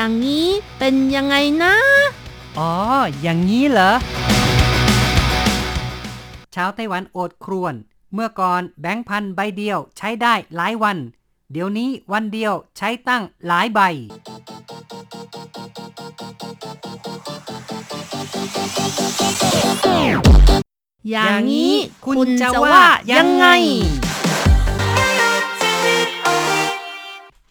[0.00, 1.74] อย่างนี้เป็นยังไงนะ
[2.58, 2.72] อ๋อ
[3.22, 3.92] อย่างนี้เหรอ
[6.54, 7.74] ชาวไต้หวันโอดครวน
[8.14, 10.96] เมื่อก่อนแบงค์พันใบเดียวใช้ได้หลายวัน
[11.52, 13.80] เดี๋ยวนี้วันเดียวใช้ตั้งหลายใบ
[21.10, 21.74] อย่างนี้
[22.06, 23.46] คุณจะว่ายังไง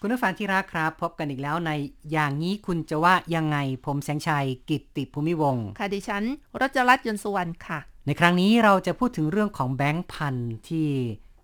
[0.02, 1.72] คุณผู้ฟังที่รักครับ พบกันอีกแล้วใน
[2.12, 6.24] อย่างนี้คุณจะว่ายังไงผมแสงชัยกิตติภูมิวงศ์ค่ะดิฉัน
[6.62, 10.36] รัชรัตน์ยนต์สุวรรณค่ะ ในครั้งนี้เราจะพูดถึงเรื่องของแบงค์พัน
[10.68, 10.88] ที่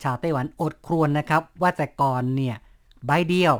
[0.03, 2.55] ชาวไต้หวันอดครวญนะครับ ว่าแต่ก่อนเนี่ย
[3.05, 3.53] ใบเดียว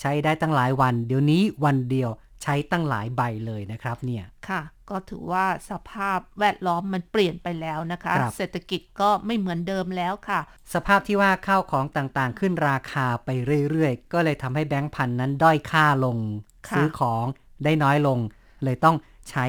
[0.00, 2.10] ใช้ได้ตั้งหลายวัน เดี๋ยวนี้วันเดียว
[2.42, 4.60] ใช้ตั้งหลายใบเลยนะครับเนี่ยค่ะ
[4.92, 10.40] ก็ถือว่าสภาพแวดล้อมมันเปลี่ยนไปแล้วนะคะครับเศรษฐกิจก็ไม่เหมือนเดิมแล้วค่ะ
[10.74, 13.28] สภาพที่ว่าข้าวของต่างๆ ขึ้นราคาไป
[13.70, 16.18] เรื่อยๆ ก็เลยทำให้แบงค์พันนั้นด้อยค่าลง
[16.68, 17.24] ค่ะซื้อของ
[17.64, 18.18] ได้น้อยลง
[18.64, 18.96] เลยต้อง
[19.30, 19.46] ใช้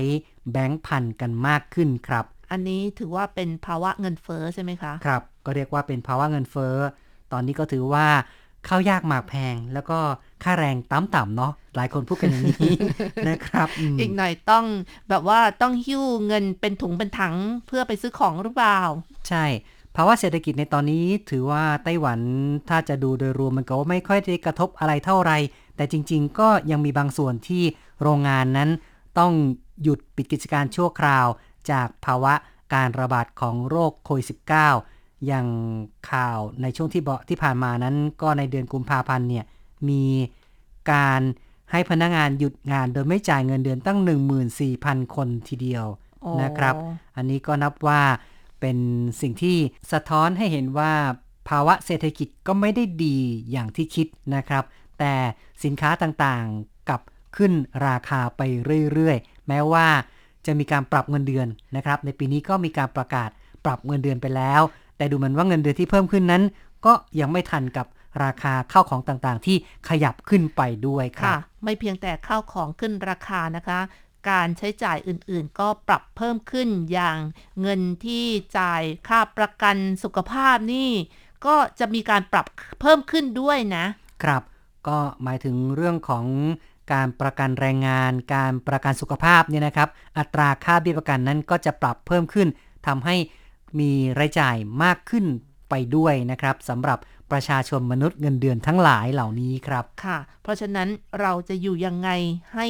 [0.52, 6.76] แบงค์พันกันมากขึ้นครับ อันนี้ถือว่าเป็นภาวะเงินเฟ้อใช่ไหมคะ ครับ ก็เรียกว่าเป็นภาวะเงินเฟ้อ
[7.32, 8.08] ตอนนี้ก็ถือว่า
[8.68, 10.00] ข้าวยากหมากแพง แล้วก็
[10.44, 12.76] ค่าแรงต่ำๆเนาะหลายคนพูดกันอย่างนี้
[13.30, 14.66] นะครับมอีกหน่อยต้อง
[15.10, 17.36] แบบว่าต้องหิ้วเงินเป็นถุงเป็นถัง
[17.68, 18.80] เพื่อไปซื้อของหรือเปล่า
[19.28, 19.46] ใช่
[19.96, 22.20] ภาวะเศรษฐกิจในตอนนี้ถือว่าไต้หวัน
[22.70, 25.32] ถ้าจะดูโดยรวมมันก็ไม่ค่อยได้กระทบอะไรเท่าไหร
[25.76, 27.64] แต่จริง ๆ ก็ยังมีบางส่วนที่
[28.02, 28.70] โรงงานนั้น
[29.20, 29.32] ต้อง
[29.84, 31.28] หยุดปิดกิจการชั่วคราว
[31.72, 32.34] จากภาวะ
[32.74, 35.48] การระบาดของโรคโควิด -19 อย่าง
[36.12, 39.46] ข่าวในช่วงที่เบาที่ผ่านมานั้น ก็ในเดือนกุมภาพันธ์เนี่ย
[39.90, 40.04] มี
[40.92, 41.22] การ
[41.72, 44.00] ให้พนักงานหยุดงานโดยไม่จ่ายเงินเดือนตั้ง
[44.58, 45.86] 14,000 คนทีเดียว
[46.26, 46.76] อ๋อนะครับ
[47.16, 48.02] อันนี้ก็นับว่า
[48.60, 48.78] เป็น
[49.22, 49.58] สิ่งที่
[49.92, 50.94] สะท้อนให้เห็นว่า
[51.50, 53.18] ภาวะเศรษฐกิจก็ไม่ได้ดี
[53.52, 54.64] อย่างที่คิดนะครับ
[55.00, 55.14] แต่
[55.64, 57.02] สินค้าต่างๆกลับ
[57.38, 57.52] ขึ้น
[57.88, 58.42] ราคาไป
[58.94, 59.88] เรื่อยๆ แม้ว่า
[60.46, 63.30] จะมีการปรับเงินเดือนนะครับ ในปีนี้ก็มีการประกาศ
[63.66, 64.62] ปรับเงินเดือนไปแล้ว
[64.98, 66.44] แต่ดูเหมือนว่าเงินเดือนที่เพิ่มขึ้นนั้น
[66.86, 67.88] ก็ยังไม่ทันกับ
[68.24, 69.58] ราคาข้าวของต่างๆ ที่
[69.90, 73.80] ขยับขึ้นไปด้วยครัค่ะบไม่เพียงแต่ข้าวของขึ้นราคานะคะ
[74.30, 77.18] การใช้จ่ายอื่นๆ ก็ปรับเพิ่มขึ้นอย่าง
[77.62, 78.26] เงินที่
[78.60, 80.90] จ่ายค่าประกันสุขภาพนี่
[81.46, 82.46] ก็จะมีการปรับ
[82.82, 83.86] เพิ่มขึ้นด้วยนะ
[84.24, 84.42] ครับ
[84.88, 86.26] ก็หมายถึงเรื่องของ
[86.94, 92.48] การประกันแรงงาน การประกันสุขภาพเนี่ยนะครับ อัตราค่าเบี้ยประกันนั้นก็จะปรับเพิ่มขึ้น
[92.88, 93.16] ทำให้
[93.80, 95.26] มีรายจ่ายมากขึ้น
[95.70, 97.00] ไปด้วยนะครับสำหรับ
[97.32, 100.90] ประชาชนมนุษย์เงินเดือนทั้งหลายเหล่านี้ครับค่ะ เพราะฉะนั้น
[101.22, 102.10] เราจะอยู่ยังไง
[102.56, 102.68] ให้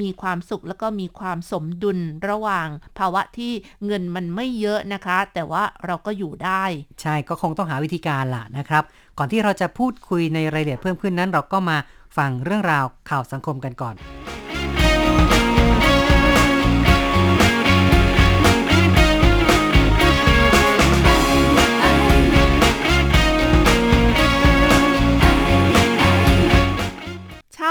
[0.00, 2.68] มีความสุขแล้วก็มีความสมดุลระหว่าง
[2.98, 3.52] ภาวะที่
[3.86, 6.64] เงินมันไม่เยอะนะคะ แต่ว่าเราก็อยู่ได้
[7.02, 8.84] ใช่ก็คงต้องหาวิธีการล่ะนะครับ
[9.18, 11.76] ก่อนที่เราจะพูดคุยในรายละเอียดเพิ่มขึ้นนั้น เราก็มา
[12.16, 13.94] ฟังเรื่องราวข่าวสังคมกันก่อน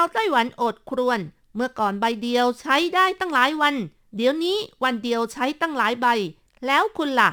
[0.04, 1.20] าวไต้หวันอดครวน
[1.56, 3.76] เมื่อก่อนใบเดียวใช้ได้ตั้งหลายวัน
[4.16, 6.08] เดี๋ยวนี้วันเดียวใช้ตั้งหลายใบ
[6.68, 7.30] แล้วคุณล่ะ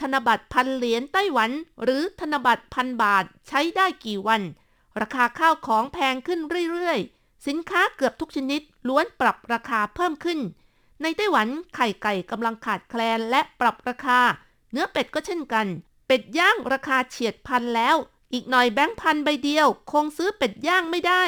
[0.00, 1.50] ธนบัตรพันเหรียญไต้หวัน
[1.82, 4.42] หรือธนบัตรพันบาทใช้ได้กี่วัน
[5.00, 6.40] ราคาข้าวของแพงขึ้น
[6.72, 10.38] เรื่อยๆ สินค้าเกือบทุกชนิดล้วนปรับราคาเพิ่มขึ้น
[11.02, 14.20] ในไต้หวันไข่ไก่กำลังขาดแคลนและปรับราคา
[14.72, 15.66] เนื้อเป็ดก็เช่นกัน
[16.06, 17.96] เป็ดย่างราคาเฉียดพันแล้ว
[18.32, 21.24] อีกหน่อยแบงค์พันใบเดียว คงซื้อเป็ดย่างไม่ได้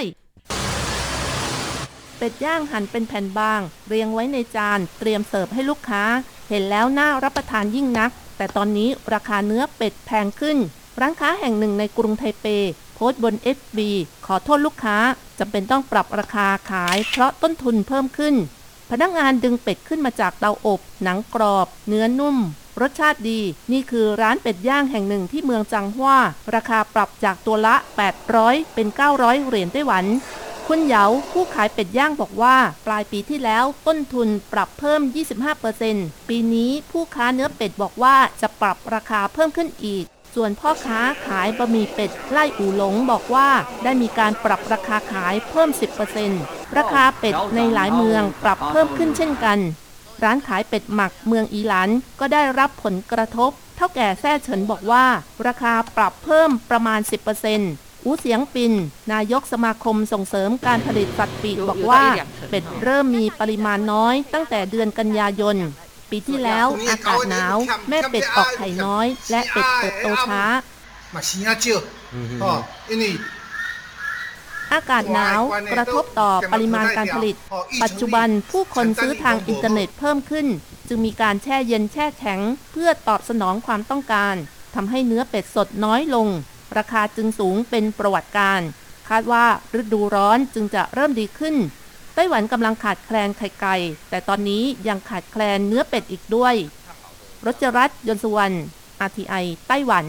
[2.25, 6.03] เป็ดย่างหั่นเป็นแผ่นบาง เรียงไว้ในจาน เตรียมเสิร์ฟให้ลูกค้า
[6.49, 10.59] เห็นแล้วน่ารับประทานยิ่งนัก แต่ตอนนี้ราคาเนื้อเป็ดแพงขึ้น
[11.01, 12.47] ร้านค้าแห่งหนึ่งในกรุงไทเป
[12.95, 13.79] โพสต์บน FB
[14.27, 14.97] ขอโทษลูกค้า
[15.39, 18.35] จำเป็นต้องปรับราคาขาย เพราะต้นทุนเพิ่มขึ้น
[18.91, 22.37] พนักงานดึงเป็ดขึ้นมาจากเตาอบ หนังกรอบ เนื้อนุ่ม
[22.81, 23.41] รสชาติดี
[23.73, 26.19] นี่คือร้านเป็ดย่างแห่งหนึ่งที่เมืองจังหว้า
[26.55, 27.75] ราคาปรับจากตัวละ
[28.25, 30.07] 800 เป็น 900 เหรียญไต้หวัน
[30.69, 32.57] คุณเหยาผู้ขายเป็ดย่างบอกว่า
[32.87, 35.01] ปลายปีที่แล้วต้นทุนปรับเพิ่ม
[35.67, 40.05] 25%ปีนี้ผู้ค้าเนื้อเป็ดบอกว่าจะปรับราคาเพิ่มขึ้นอีก
[40.35, 43.49] ส่วนพ่อค้าขายบะหมี่เป็ดไล่อูหลงบอกว่า
[43.85, 45.69] ได้มีการปรับราคาขายเพิ่ม
[46.23, 49.59] 10%ราคาเป็ดในหลายเมืองปรับเพิ่มขึ้นเช่นกัน
[50.23, 55.05] ร้านขายเป็ดหมักเมืองอีหลันก็ได้รับผลกระทบ เท่าแก่แซ่เฉินบอกว่า
[55.47, 57.01] ราคาปรับเพิ่มประมาณ
[57.53, 58.73] 10% อูเสียงปิน
[59.13, 62.05] นายกสมาคมส่งเสริมการผลิตสัตว์ปีกบอกว่า
[62.51, 65.57] เป็ดเริ่มมีปริมาณน้อย ตั้งแต่เดือนกันยายน
[66.11, 67.57] ปีที่แล้วอากาศหนาว
[67.89, 70.43] แม่เป็ดออกไข่น้อย และเป็ดเติบโตช้า
[74.73, 75.41] อากาศหนาว
[75.73, 77.37] กระทบต่อปริมาณการผลิต
[77.83, 80.47] ปัจจุบันผู้คนซื้อทางอินเทอร์เน็ตเพิ่มขึ้น
[80.89, 82.41] จึงมีการแช่เย็นแช่แข็ง
[82.73, 84.35] เพื่อตอบสนองความต้องการ
[84.75, 86.29] ทำให้เนื้อเป็ดสดน้อยลง
[86.77, 88.61] ราคาจึงสูงเป็นประวัติการณ์
[89.09, 89.45] คาดว่า
[89.81, 91.57] ฤดูร้อนจึงจะเริ่มดีขึ้น
[92.15, 93.77] ไต้หวันกำลังขาดแคลนไข่ไก่
[94.11, 96.55] แต่ตอนนี้ยังขาดแคลนเนื้อเป็ดอีกด้วย
[97.47, 98.57] รจรัตน์ยนสุวรรณ
[99.09, 100.07] RTI ไต้หวัน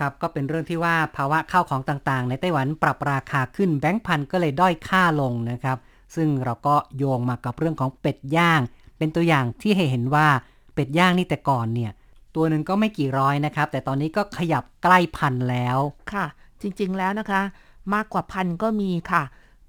[0.00, 5.78] ครับก็เป็นเรื่องที่ว่าภาวะข้าวของต่างๆ ในไต้หวันปรับราคาขึ้นแบงค์พันก็เลยด้อยค่าลงนะครับ
[6.16, 8.60] ซึ่งเราก็โยงมากับเรื่องของเป็ดย่าง
[8.98, 10.26] เป็นตัวอย่างที่ให้เห็นว่า
[10.74, 11.92] เป็ดย่างนี่แต่ก่อนเนี่ย
[12.34, 15.78] ตัวหนึ่งก็ไม่กี่ร้อยนะครับ แต่ตอนนี้ก็ขยับใกล้พันแล้ว
[16.12, 16.26] ค่ะ
[16.60, 17.42] จริงๆแล้วนะคะ
[17.94, 19.22] มากกว่าพันก็มีค่ะ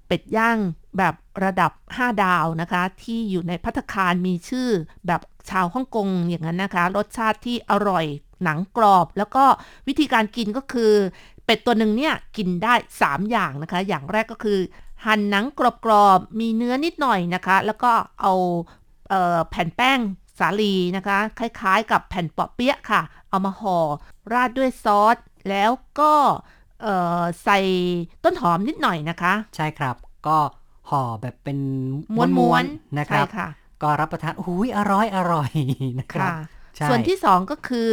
[0.06, 0.58] เป็ดย่าง
[0.98, 1.14] แบบ
[1.44, 4.68] ระดับ 5 ดาวนะคะ ที่อยู่ในพัตคารมีชื่อ
[5.06, 5.20] แบบ
[5.50, 8.04] ชาวฮ่องกงอย่างนั้นนะคะ รสชาติที่อร่อย
[8.44, 9.44] หนังกรอบ แล้วก็
[9.88, 10.92] วิธีการกินก็คือ
[11.44, 14.58] เป็ดตัวหนึ่งเนี่ยกินได้ 3 อย่างนะคะ อย่างแรกก็คือ
[15.06, 18.32] หั่นหนังกรอบๆมีเนื้อนิดหน่อยนะคะ แล้วก็เอา
[19.08, 19.98] เอ่อแผ่นแป้ง
[20.38, 23.78] สาลีนะคะ คล้ายๆ กับแผ่นเปาะเปี๊ยะค่ะ เอามาห่อ
[24.32, 25.16] ราดด้วยซอส
[25.48, 26.14] แล้วก็
[26.82, 27.58] เอ่อใส่
[28.24, 29.96] ต้นหอมนิดหน่อยนะคะ ใช่ครับ
[30.26, 30.38] ก็
[30.90, 31.58] ห่อแบบเป็น
[32.16, 33.48] ม้ม้ววนนๆๆนะครับใช่ค่ะ
[33.82, 35.50] ก็รับประทานอุ้ยอร่อยอร่อย
[36.00, 36.36] นะครับค่ะ
[36.76, 37.90] ใช่ส่วนที่สองก็คือ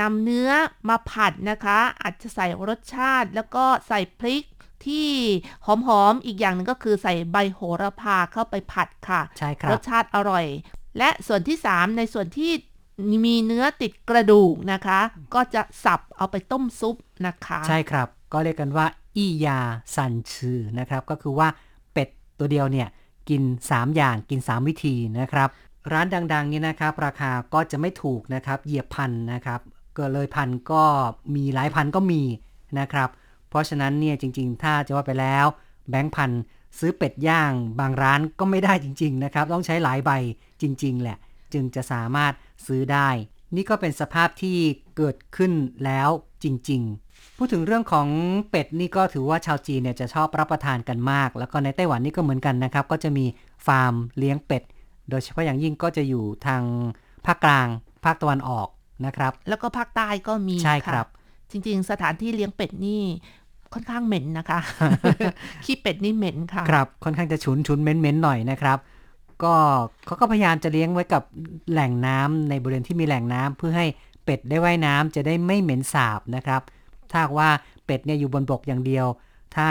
[0.00, 0.50] นำเนื้อ
[0.88, 4.44] มาผัดนะคะ อาจจะใส่รสชาติแล้วก็ใส่พริก
[4.86, 5.08] ที่
[5.66, 10.46] หอมๆ อีกอย่างหนึ่งก็คือใส่ใบโหระพาเข้าไปผัดค่ะ ใช่ครรับสชาติอร่อย
[10.98, 12.52] และส่วนที่ 3 ในส่วนที่
[13.26, 15.00] มีเนื้อติดกระดูกนะคะ
[15.34, 16.96] ก็จะสับเอาไปต้มซุป
[17.26, 19.60] นะคะ ใช่ครับ ก็เรียกกันว่าอียา
[19.94, 21.48] ซันชือนะครับ ก็คือว่า
[21.92, 22.08] เป็ด
[22.38, 22.88] ตัวเดียวเนี่ย
[23.28, 25.48] กิน 3 อย่างกิน 3 วิธีนะครับ
[25.92, 29.60] ร้านดัง ๆ นี่นะครับ ราคาก็จะไม่ถูกนะครับเหยียบพันนะครับ
[29.96, 30.84] เกิดเลยพันก็
[31.34, 32.22] มีหลายพันก็มี
[32.78, 33.08] นะครับ
[33.48, 35.46] เพราะฉะนั้นเนี่ยจริง ๆ ถ้าจะว่าไปแล้ว
[35.90, 36.30] แบงค์พัน
[36.78, 40.10] ซื้อเป็ดย่างบางร้านก็ไม่ได้จริง ๆ นะครับ ต้องใช้หลายใบ
[40.62, 41.16] จริง ๆ แหละ
[41.52, 42.32] จึงจะสามารถ
[42.66, 43.08] ซื้อได้
[43.56, 44.58] นี่ก็เป็นสภาพที่
[44.96, 45.52] เกิดขึ้น
[45.84, 46.08] แล้ว
[46.44, 48.08] จริง ๆ พูดถึงเรื่องของ
[48.50, 53.24] เป็ดนี่ก็ถือว่าชาวจีนเนี่ยจะชอบรับประทานกันมาก แล้วก็ในไต้หวันนี่ก็เหมือนกันนะครับ ก็จะมี
[53.66, 54.62] ฟาร์มเลี้ยงเป็ด
[55.10, 56.62] โดยเฉพาะอย่างยิ่งก็จะอยู่ทาง
[57.26, 57.68] ภาคกลาง
[58.04, 58.68] ภาคตะวันออก
[59.06, 63.02] นะครับ แล้วก็ภาคใต้ก็มีใช่ครับะจริง ๆ สถานที่เลี้ยงเป็ดนี่
[63.74, 64.58] ค่อนข้างเหม็นนะคะ
[65.64, 68.78] ขี้เป็ดนี่เหม็นค่ะครับค่อนข้างจะฉุนฉุนเม้นเม้นๆหน่อยนะครับ
[69.44, 69.54] ก็
[70.06, 71.22] เขาก็พยายามจะเลี้ยงไว้กับ
[71.72, 73.86] แหล่งน้ำในบริเวณที่มีแหล่งน้ำเพื่อให้
[74.24, 76.62] เป็ดได้ว่ายน้ำจะได้ไม่เหม็นสาบนะครับ
[77.10, 77.48] ถ้าหากว่า
[77.86, 79.06] เป็ดเนี่ยอยู่บนบกอย่างเดียว
[79.56, 79.68] ถ้า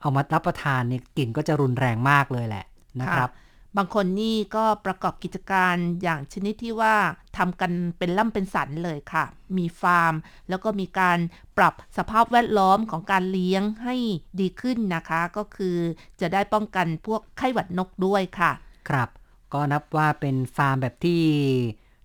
[0.00, 2.64] เอามารับประทานเนี่ยกลิ่นก็จะรุนแรงมากเลยแหละ
[3.00, 3.30] นะครับ
[3.76, 6.96] บางคนนี่ก็ประกอบกิจการอย่างชนิดที่ว่า
[7.36, 9.24] ทำกันเป็นล่ำเป็นสันเลยค่ะ
[9.56, 10.14] มีฟาร์ม
[10.48, 11.18] แล้วก็มีการ
[11.56, 13.96] ปรับสภาพแวดล้อมของการเลี้ยงให้
[14.40, 15.76] ดีขึ้นนะคะ ก็คือ
[16.20, 18.52] จะได้ป้องกันพวกไข้หวัดนกด้วยค่ะ
[18.88, 19.08] ครับ
[19.52, 21.22] ก็นับว่าเป็นฟาร์มแบบที่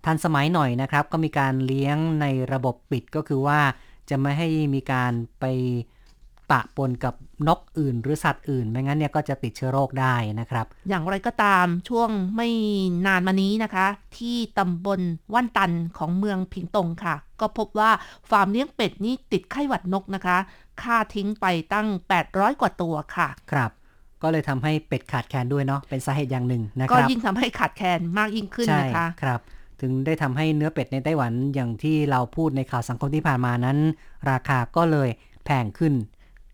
[0.06, 3.60] ทันสมัยหน่อยนะครับ ก็มีการเลี้ยงในระบบปิดก็คือว่า
[4.10, 5.46] จะไม่ให้มีการไป
[6.52, 7.16] ปะปนกับ
[7.48, 12.50] นกอื่นหรือสัตว์อื่น ไม่งั้นเนี่ยก็จะติดเชื้อโรคได้นะครับ อย่างไรก็ตามช่วงไม่
[13.08, 13.88] นานมานี้นะคะ
[14.18, 15.00] ที่ตำบล
[15.34, 17.92] ว่านตันของเมืองพิงตงค่ะ ก็พบว่า
[18.30, 20.38] ฟาร์มเลี้ยงเป็ดนี่ติดไข้หวัดนกนะคะ
[20.82, 21.88] ค่าทิ้งไปตั้ง
[22.24, 23.72] 800 กว่าตัวค่ะ ครับ
[24.22, 29.40] ก็เลยทำให้เป็ดขาดแคลนด้วยเนาะเป็นสาเหตุอย่างหนึ่งนะคก็รับยิ่งทำให้ขาดแคลนมากยิ่งขึ้นใช่นะคะครับ
[29.82, 33.78] ถึงได้ทำให้เนื้อเป็ดในไต้หวันอย่างที่เราพูดในข่าวสังคมที่ผ่านมานั้น
[34.32, 35.10] ราคาก็เลย
[35.46, 35.94] แพงขึ้น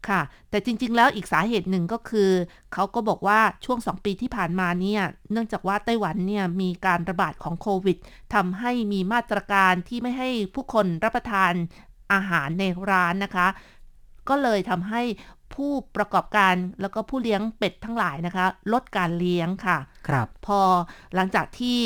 [0.09, 2.29] ค่ะ แต่จริง ๆ แล้วอีกสาเหตุหนึ่งก็คือ
[2.73, 7.97] เขาก็บอกว่าช่วง 2 ปีที่ผ่านมาเนี่ยเนื่องจากว่าไต้หวันเนี่ยมีการระบาดของโควิด
[8.33, 11.53] ทำให้มีมาตรการที่ไม่ให้ผู้คนรับประทาน
[12.13, 13.47] อาหารในร้านนะคะ
[14.29, 15.01] ก็เลยทำให้
[15.55, 19.77] ผู้ประกอบการแล้วก็ผู้เลี้ยงเป็ดทั้งหลายนะคะ ลดการเลี้ยงค่ะ
[20.07, 20.59] ครับ พอ
[21.15, 21.79] หลังจากที่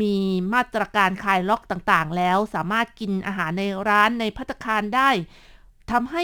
[0.00, 0.14] มี
[0.54, 5.10] มาตรการคลายล็อกต่างๆ แล้วสามารถกินอาหารในร้านในพัตตาคารได้
[5.90, 6.22] ทำให้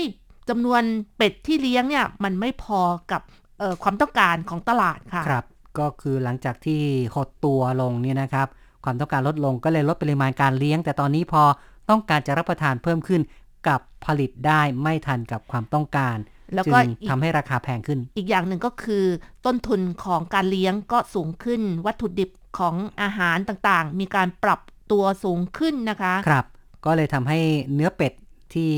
[0.48, 0.82] จำนวน
[1.16, 2.80] เป็ดที่เลี้ยงเนี่ยมันไม่พอ
[3.12, 3.22] กับ
[3.58, 5.44] เอ่อความต้องการของตลาดค่ะครับ
[5.78, 6.80] ก็คือหลังจากที่
[7.14, 8.48] หดตัวลงเนี่ยนะครับ
[8.84, 11.42] ความต้องการลดลงก็เลยลดปริมาณการเลี้ยง แต่ตอนนี้พอ
[11.90, 13.20] ต้องการจะรับประทานเพิ่มขึ้น
[13.68, 16.16] กับผลิตได้ไม่ทันกับความต้องการ
[16.54, 19.04] แล้วจึก็งอีกทำให้ราคาแพงขึ้น อีกอย่างหนึ่งก็คือ
[19.46, 24.60] ต้นทุนของการเลี้ยงก็สูงขึ้น วัตถุดิบของอาหารต่างๆ มีการปรับ
[24.90, 26.46] ตัวสูงขึ้นนะคะ ครับ
[26.84, 27.38] ก็เลยทำให้
[27.74, 28.12] เนื้อเป็ด
[28.54, 28.72] ที่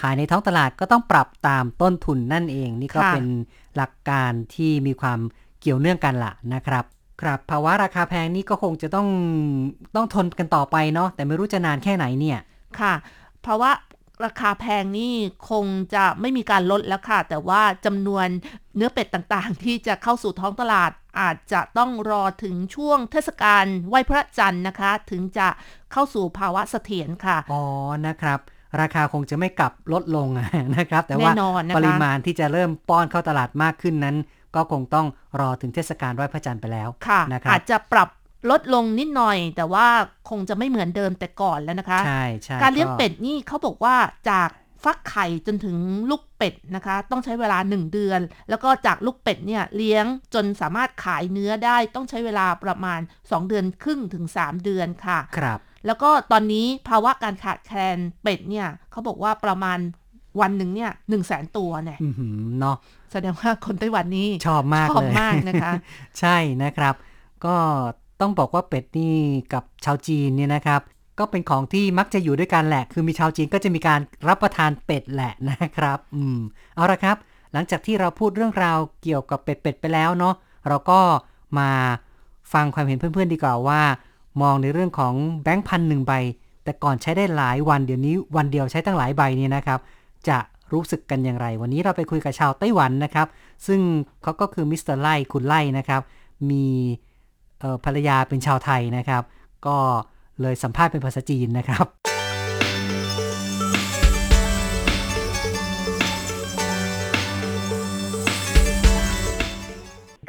[0.00, 3.26] ขายในท้องตลาดก็ต้องปรับตามต้นทุนนั่นเอง นี่ก็ค่ะเป็น
[3.76, 5.18] หลักการที่มีความ
[5.60, 6.84] เกี่ยวเนื่องกันล่ะนะครับ
[7.22, 9.08] ครับภาวะราคาแพงนี่ก็คงจะต้อง
[9.96, 12.38] ต้องทนกันต่อไปเนาะแต่ไม่รู้จะนานแค่ไหนเนี่ย
[12.80, 12.94] ค่ะ
[13.42, 13.72] เพราะว่า
[14.24, 15.14] ราคาแพงนี่
[15.50, 18.26] คงจะไม่มีการลดแล้วค่ะ แต่ว่าจำนวน
[18.76, 25.48] เนื้อเป็ดต่างๆ ที่จะเข้าสู่ท้องตลาดอาจจะต้องรอถึงช่วงเทศกาลไหว้พระจันทร์นะคะ ถึงจะ
[25.92, 27.64] เข้าสู่ภาวะเสถียรค่ะ อ๋อ
[28.06, 28.38] นะครับ
[28.80, 30.28] ราคาคงจะไม่กลับลดลง
[30.76, 34.16] นะครับ แต่ว่าแน่นอนนะคะปริมาณที่จะเริ่มป้อนเข้าตลาดมากขึ้นนั้น
[34.54, 35.06] ก็คงต้อง
[35.40, 38.08] รอถึงเทศกาลไหว้พระจันทร์ไปแล้วค่ะนะครับอาจจะปรับ
[38.50, 39.86] ลดลงนิดหน่อย แต่ว่า
[40.30, 43.96] คงจะไม่เหมือนเดิมแต่ก่อนแล้วนะคะใช่ใช่การเลี้ยงเป็ดนี่เขาบอกว่า
[44.30, 44.48] จาก
[44.84, 45.76] ฟักไข่จนถึง
[46.10, 59.78] ลูกเป็ดนะคะ ต้องใช้เวลา 1 เดือน แล้วก็จากลูกเป็ดเนี่ยเลี้ยงจนสามารถขายเนื้อได้ต้องใช้เวลาประมาณ 2 เดือนครึ่งถึง 3 เดือนค่ะ ครับ แล้วก็ตอนนี้ภาวะการขาดแคลนเป็ดเนี่ยเขาบอกว่าประมาณ
[60.40, 62.76] วันหนึ่งเนี่ยหนึ่งแสนตัวเนี่ยอือหือเนาะ
[63.12, 65.72] แสดงว่าคนไต้หวันนี่ชอบมากชอบเลยมากนะคะ
[66.20, 66.94] ใช่นะครับ
[67.44, 67.56] ก็
[68.20, 69.16] ต้องบอกว่าเป็ดนี่
[69.52, 70.80] กับชาวจีนเนี่ยนะครับ
[71.18, 76.38] ก็เป็นของที่มักจะอยู่ด้วยกันแหละ คือมีชาวจีนก็จะมีการรับประทานเป็ดแหละนะครับ อืม
[76.74, 77.16] เอาละครับ
[77.52, 80.34] หลังจากที่เราพูดเรื่องราวเกี่ยวกับเป็ดๆไปแล้วเนาะ
[80.68, 81.00] เราก็
[81.58, 81.70] มา
[82.52, 83.80] ฟังความเห็นเพื่อนๆดีกว่าว่า
[84.41, 86.13] มองในเรื่องของแบงค์พันหนึ่งใบ
[86.63, 89.79] แต่ก่อนใช้ได้หลายวันเดี๋ยวนี้วันเดียวใช้ตั้งหลายใบเนี่ยนะครับ
[90.29, 90.37] จะ
[90.73, 93.27] รู้สึกกันอย่างไร วันนี้เราไปคุยกับชาวไต้หวันนะครับ
[93.67, 93.81] ซึ่ง
[94.23, 96.01] เขาก็คือมิสเตอร์ไล่คุณไล่นะครับ
[96.49, 96.65] มี
[97.59, 99.23] เอ่อภรรยาเป็นชาวไทยนะครับ
[99.67, 99.77] ก็
[100.41, 101.87] เลยสัมภาษณ์เป็นภาษาจีนนะครับ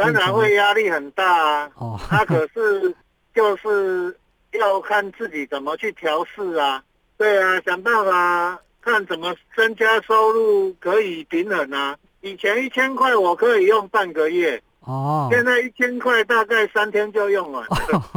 [0.00, 1.71] 当然会压力很大啊。
[1.80, 2.57] อ๋อ 他可是
[3.34, 4.18] 就是
[4.52, 6.84] 要看自己怎么去调试啊。
[7.18, 11.96] 对啊，想办法看怎么增加收入，可以平衡啊。
[12.22, 17.66] 以前一千块我可以用半个月，哦现在一千块大概三天就用完。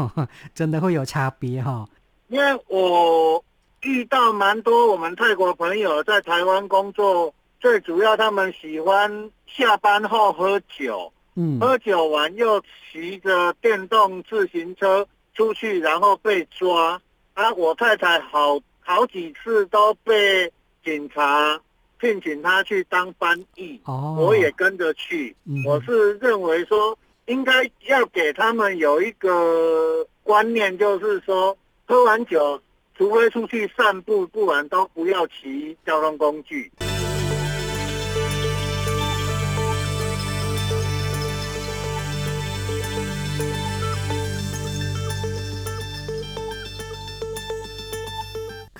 [0.54, 1.86] 真的会有差别哈、
[2.28, 3.44] 因为我
[3.82, 11.12] 遇到蛮多我们泰国朋友在台湾工作，最主要他们喜欢下班后喝酒。
[11.36, 12.60] 嗯，喝酒完又
[12.92, 17.00] 骑着电动自行车出去，然后被抓。
[17.34, 20.50] 啊，我太太好好几次都被
[20.82, 21.60] 警察
[22.00, 25.36] 聘请她去当翻译，哦，我也跟着去。
[25.44, 32.58] 嗯我是认为说，应该要给他们有一个观念，就是说，喝完酒，
[32.96, 36.72] 除非出去散步，不然都不要骑交通工具。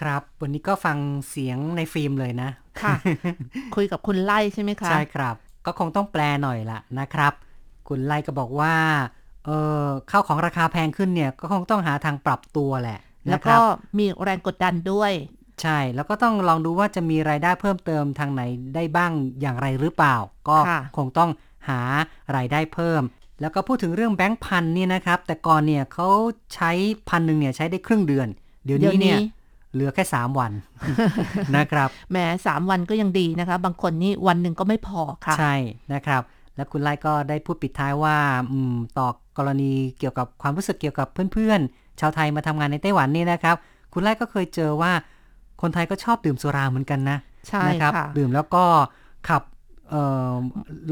[0.01, 0.99] ครับ วันนี้ก็ฟัง
[1.31, 2.51] เสียงในฟิล์มเลยนะ
[2.83, 2.95] ค่ะ
[3.77, 5.35] คุยกับคุณไล่ใช่ไหมคะ ใช่ครับ
[5.67, 7.33] ก็คงต้องแปลหน่อยละนะครับ
[7.89, 8.75] คุณไล่ก็บอกว่า
[9.47, 9.51] เอ
[9.83, 13.63] อข้าวของราคาแพงขึ้นเนี่ย ก็คงต้องหาทางปรับตัวแหละ แล้วนะคก็รับ
[13.99, 15.13] มีแรงกดดันด้วย
[15.63, 18.43] ใช่ แล้วก็ต้องลองดูว่าจะมีรายได้เพิ่มเติมทางไหน
[18.75, 20.17] ได้บ้างอย่างไรหรือเปล่า
[20.49, 21.31] ก็ค่ะคงต้อง
[21.69, 21.81] หา
[22.37, 23.03] รายได้เพิ่ม
[23.41, 26.09] แล้วก็พูดถึงเรื่องแบงค์พันเนี่ยนะครับ แต่ก่อนเนี่ยเขา
[26.55, 26.71] ใช้
[27.09, 28.29] พันหนึ่งเนี่ยใช้ได้ครึ่งเดือน
[28.65, 29.19] เดี๋ยวนี้เนี่ย
[29.77, 30.53] เหลือแค่ 3 วัน
[31.57, 32.17] นะครับแหม
[32.47, 35.55] สามวันก็ยังดีนะคะ บางคนนี่วันหนึ่งก็ไม่พอค่ะ ใช่
[35.95, 36.23] นะครับ
[36.57, 38.17] แล้วคุณไล่ก็ได้พูดปิดท้ายว่า
[38.53, 43.57] อืมต่อกรณีเกี่ยวกับความรู้สึกเกี่ยวกับเพื่อนๆ ชาวไทยมาทำงานในไต้หวันนี่นะครับ
[43.93, 44.93] คุณไล่ก็เคยเจอว่า
[45.63, 47.19] คนไทยก็ชอบดื่มสุราเหมือนกันนะ
[47.49, 48.65] ใช่นะครับค่ะดื่มแล้วก็
[49.29, 49.43] ขับ
[49.91, 50.35] เอ่อ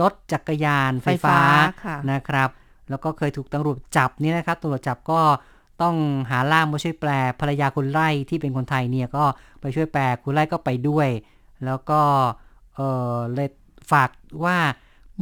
[0.00, 1.40] รถจักรยานไฟฟ้าไฟฟ้า
[1.84, 2.48] ค่ะนะครับ
[2.90, 5.20] แล้วก็เคยถูกตำรวจจับนี่นะครับตำรวจจับก็
[5.82, 5.96] ต้อง
[6.30, 9.24] หาล่ามมาช่วยแปลภรรยาคุณไล่ที่เป็นคนไทยเนี่ยก็
[9.60, 11.08] ไปช่วยแปลคุณไล่ก็ไปด้วย
[11.64, 12.00] แล้วก็
[12.74, 12.80] เอ
[13.14, 13.48] อเลย
[13.90, 14.10] ฝาก
[14.44, 14.58] ว่า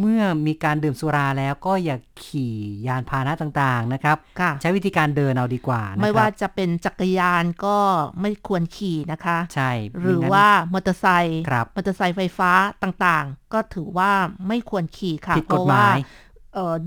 [0.00, 2.54] เมื่อมีการดื่มสุราแล้วก็อย่าขี่
[2.87, 7.76] ยานพาหนะต่างๆนะครับค่ะใช้วิธีการเดินเอาดีกว่านะครับไม่ว่าจะเป็นจักรยานก็
[8.21, 14.11] ไม่ควรขี่นะคะ ใช่ หรือไม่งั้นว่ามอเตอร์ไซค์ครับมอเตอร์ไซค์ไฟฟ้าต่างๆ ก็ถือว่า
[14.49, 16.31] ไม่ควรขี่ค่ะผิดเพกฎราะหว่ามายเอ่อ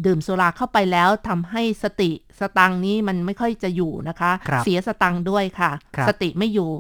[0.06, 6.72] ดื่มสุราเข้าไปแล้วทำให้สติสตังค์นี้มันไม่ค่อยจะอยู่นะคะครับเสียสตังค์ด้วยค่ะครับสติไม่อยู่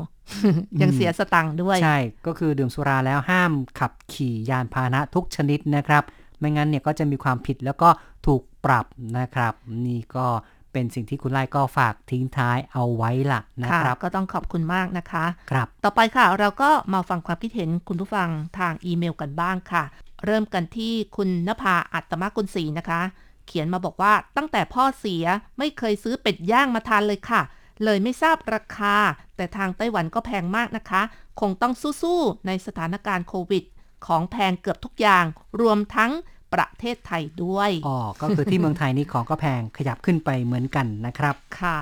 [0.81, 6.03] ยังเสียสตังค์ด้วย ใช่ ก็คือดื่มสุราแล้วห้ามขับขี่ยานพาหนะทุกชนิดนะครับ
[6.39, 7.89] ไม่งั้นเนี่ยก็จะมีความผิดแล้วก็
[8.25, 8.85] ถูกปรับ
[9.17, 9.53] นะครับ
[9.85, 10.27] นี่ก็
[10.71, 19.83] เป็นสิ่งที่คุณไล่ก็ฝากทิ้งท้ายเอาไว้ล่ะนะค่ะครับ ก็ต้องขอบคุณมากนะคะ ครับ ต่อไปค่ะ เราก็มาฟังความคิดเห็นคุณผู้ฟังทางอีเมลกันบ้างค่ะ
[20.25, 23.01] เริ่มกันที่คุณนภาอัตมกุลศรีนะคะ
[23.47, 25.25] เขียนมาบอกว่าตั้งแต่พ่อเสีย
[25.57, 27.41] ไม่เคยซื้อเป็ดย่างมาทานเลยค่ะ
[27.83, 28.95] เลยไม่ทราบราคา
[29.35, 31.01] แต่ทางไต้หวันก็แพงมากนะคะ
[31.39, 33.63] คงต้องสู้ๆในสถานการณ์โควิด
[34.07, 35.25] ของแพงเกือบทุกอย่าง
[35.61, 36.11] รวมทั้ง
[36.53, 41.77] ประเทศไทยด้วย อ๋อ ก็คือที่เมืองไทยนี่ของก็แพงขยับขึ้นไปเหมือนกันนะครับ ค่ะ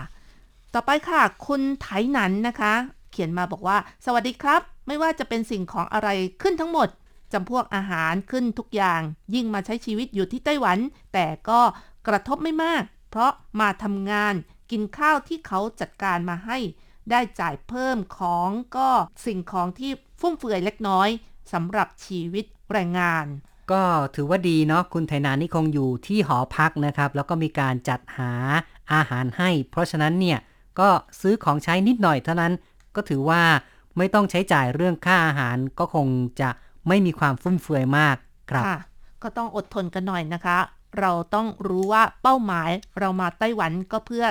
[0.73, 2.73] ต่อไปค่ะ คุณไถหนันนะคะ
[3.11, 6.09] เขียนมาบอกว่า สวัสดีครับ ไม่ว่าจะเป็นสิ่งของอะไร
[6.41, 6.87] ขึ้นทั้งหมด
[7.33, 9.01] จำพวกอาหารขึ้นทุกอย่าง
[9.33, 10.77] ยิ่งมาใช้ชีวิตอยู่ที่ไต้หวัน
[11.13, 11.61] แต่ก็
[12.07, 14.33] กระทบไม่มาก เพราะมาทำงาน
[14.71, 16.57] กินข้าวที่เขาจัดการมาให้
[17.11, 18.89] ได้จ่ายเพิ่มของก็
[19.25, 21.09] สิ่งของที่ฟุ่มเฟือยเล็กน้อย
[21.53, 23.25] สำหรับชีวิตแรงงาน
[23.71, 23.83] ก็
[24.15, 28.33] ถือว่าดีเนาะคุณไถนานี่คงอยู่ที่หอพักนะครับ แล้วก็มีการจัดหา
[28.93, 30.39] อาหารให้ เพราะฉะนั้นเนี่ย
[30.79, 30.89] ก็
[31.21, 32.53] ซื้อของใช้นิดหน่อยเท่านั้น
[32.95, 33.41] ก็ถือว่า
[33.97, 36.07] ไม่ต้องใช้จ่ายเรื่องค่าอาหารก็คง
[36.41, 36.49] จะ
[36.87, 38.15] ไม่มีความฟุ่มเฟือยมาก
[38.51, 38.79] ครับค่ะ
[39.23, 40.57] ก็ต้องอดทนกันหน่อยนะคะ
[40.99, 44.25] เราต้องรู้ว่าเป้าหมายเรามาไต้หวันก็เพื่อ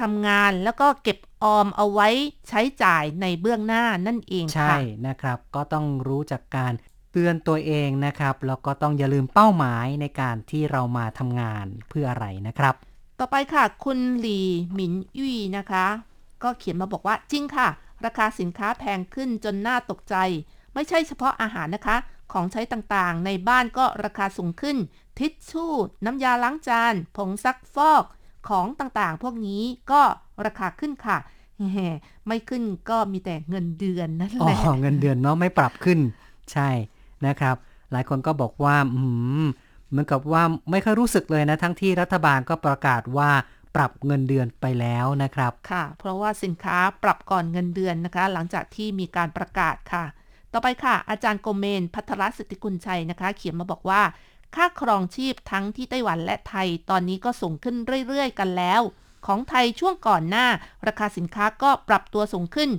[0.00, 2.08] ทำงานแล้วก็เก็บออมเอาไว้
[2.48, 6.72] ใช้จ่ายในเบื้องหน้านั่นเองใช่ค่ะนะครับ ก็ต้องรู้จักการ
[7.12, 12.74] เตือนตัวเองนะครับ แล้วก็ต้องอย่าลืมเป้าหมายในการที่เรามาทำงานเพื่ออะไรนะครับ
[13.18, 14.40] ต่อไปค่ะ คุณหลี
[14.74, 15.86] หมินยี่นะคะ
[16.42, 17.68] ก็เขียนมาบอกว่าจริงค่ะ
[18.04, 20.16] ราคาสินค้าแพงขึ้นจนน่าตกใจ
[20.74, 21.96] ไม่ใช่เฉพาะอาหารนะคะ
[22.32, 24.76] ของใช้ต่างๆ ในบ้านก็ราคาสูงขึ้น
[25.18, 25.72] ทิชชู่
[26.04, 28.04] น้ำยาล้างจาน ผงซักฟอก
[28.48, 30.02] ของต่างๆ พวกนี้ก็
[30.46, 31.18] ราคาขึ้นค่ะ
[31.72, 31.80] แหม
[32.26, 35.98] ไม่ขึ้นก็มีแต่เงินเดือนนั่นอ๋แหอละเงินเดือนเนาะไม่ปรับขึ้น
[36.52, 36.70] ใช่
[37.26, 37.56] นะครับ
[37.92, 39.02] หลายคนก็บอกว่าอื
[39.44, 39.46] ม
[39.88, 43.30] เหมือนกับว่าไม่ค่อยรู้สึกเลยนะ ทั้งที่รัฐบาลก็ประกาศว่า
[43.74, 50.04] ปรับเงินเดือนไปแล้วนะครับ ค่ะ เพราะว่าสินค้าปรับก่อนเงินเดือนนะคะ หลังจากที่มีการประกาศค่ะ
[50.52, 54.02] ต่อไปค่ะ อาจารย์โกเมน พัทรสิทธิกุลชัยนะคะ เขียนมาบอกว่า
[54.54, 57.76] ค่าครองชีพทั้งที่ไต้หวันและไทยตอนนี้ก็สูงขึ้น
[58.08, 58.82] เรื่อยๆ กันแล้ว
[59.26, 60.46] ของไทยช่วงก่อนหน้า
[60.86, 62.70] ราคาสินค้าก็ปรับตัวสูงขึ้น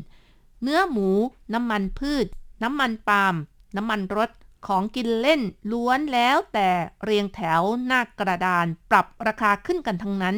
[0.62, 1.10] เนื้อหมู
[1.54, 2.26] น้ำมันพืช
[2.64, 3.36] น้ำมันปาล์ม
[3.76, 4.30] น้ำมันรถ
[4.68, 6.70] ของกินเล่นล้วนแล้วแต่
[7.04, 10.36] เรียงแถวหน้ากระดานปรับราคาขึ้นกันทั้งนั้น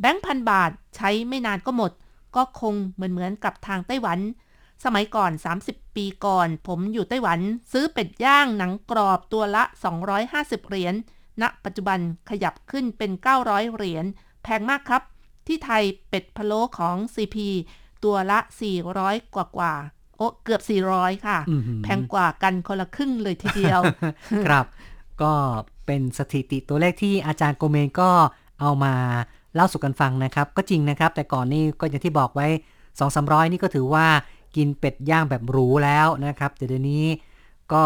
[0.00, 1.92] แบงค์พันบาทใช้ไม่นานก็หมด
[2.36, 4.18] ก็คงเหมือนเหมือนกับทางไต้หวัน
[4.84, 5.30] สมัยก่อน
[5.64, 7.40] 30ปีก่อน ผมอยู่ไต้หวัน
[7.72, 9.62] ซื้อเป็ดย่างหนังกรอบตัวละ
[10.16, 10.94] 250 เหรียญ
[11.42, 11.98] ณปัจจุบัน
[12.30, 13.10] ขยับขึ้นเป็น
[13.42, 14.04] 900 เหรียญ
[14.42, 15.02] แพงมากครับ
[15.46, 17.36] ที่ไทยเป็ดพะโล้ของ CP
[18.04, 18.38] ตัวละ
[18.86, 23.80] 400 กว่ากว่าๆโอ้เกือบ 400 ค่ะอื้อหือแพงกว่ากันคนละครึ่งเลยทีเดียว
[24.46, 24.66] ครับ
[25.22, 25.32] ก็
[25.86, 28.10] เป็นสถิติตัวเลขที่อาจารย์โกเมนก็
[28.60, 28.94] เอามา
[29.54, 32.46] เล่าสู่กันฟังนะครับ ก็จริงนะครับ แต่ก่อนนี่ก็อย่างที่บอกไว้
[32.78, 34.06] 2 3 0 0 นี่ก็ถือว่า
[34.56, 37.06] กินเป็ดย่างแบบหรูแล้วนะครับแต่เดี๋ยวนี้
[37.72, 37.84] ก็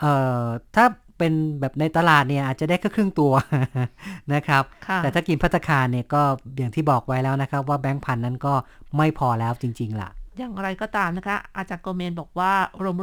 [0.00, 0.44] เอ่อ
[0.76, 0.86] ถ้า
[1.18, 3.32] เป็นแบบในตลาดเนี่ยอาจจะได้แค่ครึ่งตัว
[4.34, 6.22] นะครับค่ะแต่ถ้ากินพัตตาคารเนี่ยก็
[6.58, 8.54] อย่างที่บอกไว้แล้วนะครับ ว่าแบงค์พันนั้นก็
[8.96, 12.52] ไม่พอแล้วจริง ๆ ล่ะ อย่างไรก็ตามนะคะ อาจารย์โกเมนบอกว่า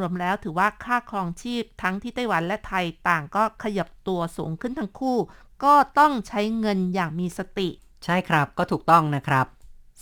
[0.01, 5.17] รวมๆแล้วถือว่าค่าครองชีพทั้งที่ไต้หวันและไทยต่างก็ขยับตัวสูงขึ้นทั้งคู่
[5.63, 7.69] ก็ต้องใช้เงินอย่างมีสติ
[8.05, 9.45] ใช่ครับก็ถูกต้องนะครับ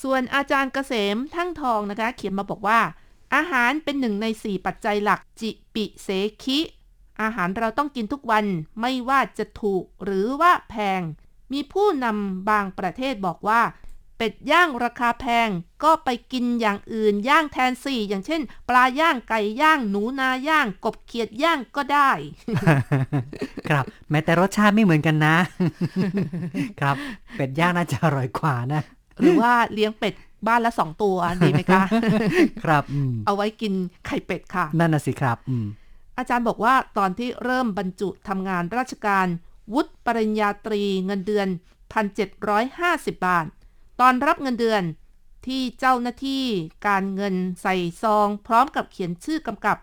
[0.02, 2.80] ส่วนอาจารย์เกษมทั้งทองนะคะ เขียนมาบอกว่า
[3.36, 6.08] อาหารเป็นหนึ่งในสี่ปัจจัยหลักจิปิเส
[6.44, 6.60] คิ
[7.22, 8.46] อาหารเราต้องกินทุกวัน
[8.82, 11.02] ไม่ว่าจะถูกหรือว่าแพง
[11.54, 13.62] มีผู้นำบางประเทศบอกว่า
[14.18, 15.50] เป็ดย่างราคาแพง
[15.84, 22.12] ก็ไปกินอย่างอื่นย่างแทนสี่อย่างเช่น ปลาย่างไก่ย่างหนูนาย่าง กบเขียดย่างก็ได้
[23.70, 25.36] ครับแม้แต่รสชาติไม่เหมือนกันนะ
[26.82, 26.96] ครับ
[27.36, 28.84] เป็ดย่างน่าจะอร่อยกว่านะ
[29.20, 30.14] หรือว่าเลี้ยงเป็ด
[30.48, 31.84] บ้านละสองตัวดีไหมคะ
[32.64, 33.74] ครับอืมเอาไว้กิน
[34.06, 35.66] ไข่เป็ดค่ะ นั่นน่ะสิครับอืม
[36.18, 39.28] อาจารย์บอกว่าตอนที่เริ่มบรรจุทำงานราชการ
[39.74, 41.48] วุฒิปริญญาตรีเงินเดือน
[42.32, 43.46] 1,750 บาท
[44.02, 44.84] ตอนรับเงินเดือน
[45.48, 46.44] ที่เจ้าหน้าที่
[46.88, 49.78] การเงินใส่ซอง พร้อมกับเขียนชื่อกำกับ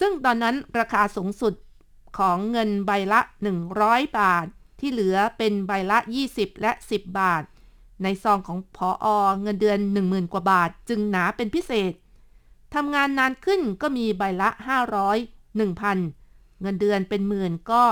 [0.00, 1.54] ซึ่งตอนนั้นราคาสูงสุด
[2.18, 3.20] ของเงินใบละ
[3.68, 4.46] 100 บาท
[4.80, 5.98] ที่เหลือเป็นใบละ
[6.30, 7.42] 20 และ 10 บาท
[8.02, 9.06] ในซองของพออ
[9.42, 11.92] เงินเดือน 10,000 กว่าบาทจึงหนาเป็นพิเศษ
[12.74, 14.48] ทำงานนานขึ้นก็มีใบละ
[15.08, 17.82] 500 1,000 เงินเดือนเป็นหมื่นก็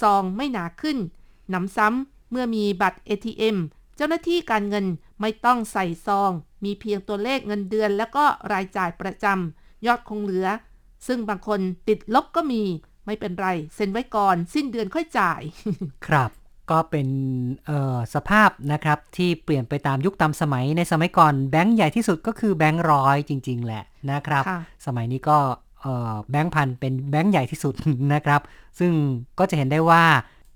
[0.00, 0.98] ซองไม่หนาขึ้น
[1.50, 3.56] หนำซ้ำเมื่อมีบัตร ATM
[3.96, 4.86] เจ้าหน้าที่การเงิน
[5.20, 6.30] ไม่ต้องใส่ซอง
[6.64, 10.46] มีเพียงตัวเลขเงินเดือนแล้วก็รายจ่ายประจำยอดคงเหลือ
[11.06, 12.62] ซึ่งบางคนติดลบก็มี
[13.06, 15.40] ไม่เป็นไร เซ็นไว้ก่อน สิ้นเดือนค่อยจ่าย
[16.06, 16.30] ครับ
[16.70, 17.08] ก็เป็น
[17.66, 25.38] เอ่อสภาพนะครับที่เปลี่ยนไปตามยุคตามสมัยในสมัยก่อนแบงค์ใหญ่ที่สุดก็คือแบงค์ร้อยจริง ๆ แหละนะครับค่ะสมัยนี้ก็
[25.80, 27.74] เอ่อแบงค์พันเป็นแบงค์ใหญ่ที่สุด
[28.14, 28.40] นะครับ
[28.78, 28.92] ซึ่ง
[29.38, 30.04] ก็จะเห็นได้ว่า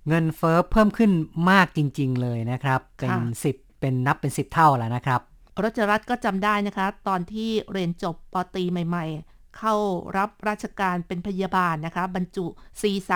[0.09, 1.11] เงินเฟ้อเพิ่มขึ้น
[1.51, 3.21] มากจริง ๆ เลยนะครับ เป็นค่ะ
[3.53, 5.21] 10 เป็นนับเป็น 10 เท่าแล้วนะครับ
[5.62, 9.75] รจรัตน์ก็จำได้นะคะ ตอนที่เรียนจบปอตรีใหม่ ๆ เข้า
[10.16, 12.47] รับราชการเป็นพยาบาลนะคะ บรรจุ
[12.81, 13.12] C3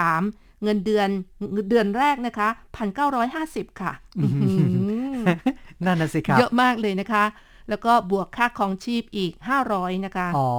[0.62, 1.08] เงินเดือน
[1.70, 2.48] เดือนแรกนะคะ
[3.14, 4.46] 1,950ค่ะอื้อหื
[5.14, 5.24] อ
[5.84, 7.24] นั่นน่ะสิครับ เยอะมากเลยนะคะ
[7.68, 9.32] แล้วก็บวกค่าครองชีพอีก
[9.68, 10.50] 500นะคะ อ๋อ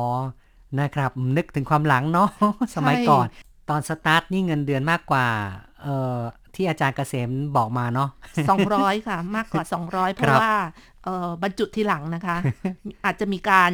[0.79, 2.29] นะครับ นึกถึงความหลังเนาะ
[2.75, 3.27] สมัยก่อน
[3.69, 5.25] ตอนสตาร์ทนี่เงินเดือนมากกว่า
[5.83, 6.19] เอ่อ
[6.55, 8.09] ที่อาจารย์เกษมบอกมาเนาะ
[8.57, 10.53] 200 ค่ะ มากกว่า 200 เพครัราะบว่า
[11.03, 12.37] เอ่อบรรจุทีหลังนะคะ
[13.05, 13.71] อาจจะมีการ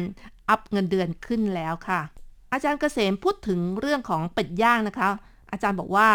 [0.48, 2.00] อัพเงินเดือนขึ้นแล้วค่ะ
[2.52, 5.08] อาจารย์เกษมพูดถึงเรื่องของเป็ดย่างนะคะ
[5.52, 6.08] อาจารย์บอกว่า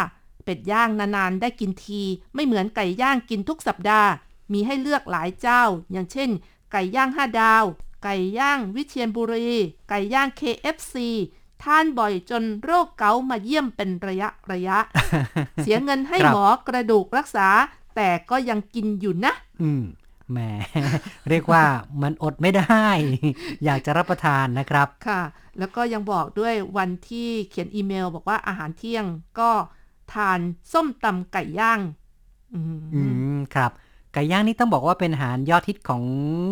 [0.43, 2.02] เป็ดย่างนานๆได้กินที
[2.36, 4.10] ไม่เหมือนไก่ย่างกินทุกสัปดาห์
[4.54, 6.30] มีให้เลือกหลายเจ้า อย่างเช่น
[6.71, 7.63] ไก่ย่าง5ดาว
[8.04, 9.50] ไก่ย่างวิเชียรบุรี
[9.89, 10.95] ไก่ย่าง KFC
[11.63, 14.78] ทานบ่อยจนโรคเกาต์มาเยี่ยมเป็นระยะระยะ
[15.62, 17.48] เสียเงินให้ครับหมอกระดูกรักษา
[17.95, 19.84] แต่ก็ยังกินอยู่นะอืม
[20.31, 20.39] แหม
[21.29, 21.63] เรียกว่า
[22.01, 22.88] มันอดไม่ได้
[23.65, 25.21] อยากจะรับประทานนะครับค่ะ
[25.59, 29.05] แล้วก็ยังบอกด้วยวันที่เขียนอีเมล บอกว่าอาหารเที่ยง
[29.39, 29.51] ก็
[30.13, 30.39] ทาน
[30.73, 31.79] ส้มตำไก่ย่าง
[32.53, 33.01] อืมอื
[33.35, 33.71] มครับ
[34.13, 36.03] ไก่ย่างนี่ต้องบอกว่าเป็นอาหารยอดฮิตของ